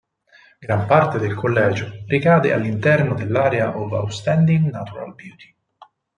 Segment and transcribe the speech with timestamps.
[0.61, 5.55] Gran parte del collegio ricade all'interno dell'Area of Outstanding Natural Beauty.